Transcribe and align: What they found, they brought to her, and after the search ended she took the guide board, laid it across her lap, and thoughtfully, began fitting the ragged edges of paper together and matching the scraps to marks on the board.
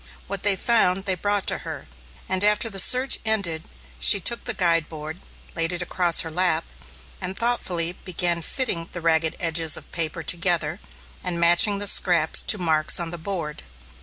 What 0.25 0.41
they 0.41 0.55
found, 0.55 1.05
they 1.05 1.13
brought 1.13 1.45
to 1.45 1.59
her, 1.59 1.85
and 2.27 2.43
after 2.43 2.71
the 2.71 2.79
search 2.79 3.19
ended 3.23 3.61
she 3.99 4.19
took 4.19 4.45
the 4.45 4.53
guide 4.55 4.89
board, 4.89 5.21
laid 5.55 5.71
it 5.71 5.83
across 5.83 6.21
her 6.21 6.31
lap, 6.31 6.63
and 7.21 7.37
thoughtfully, 7.37 7.91
began 7.93 8.41
fitting 8.41 8.89
the 8.93 9.01
ragged 9.01 9.35
edges 9.39 9.77
of 9.77 9.91
paper 9.91 10.23
together 10.23 10.79
and 11.23 11.39
matching 11.39 11.77
the 11.77 11.85
scraps 11.85 12.41
to 12.41 12.57
marks 12.57 12.99
on 12.99 13.11
the 13.11 13.19
board. 13.19 13.61